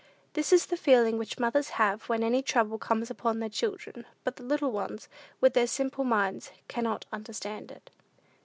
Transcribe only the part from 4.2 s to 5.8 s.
but the little ones, with their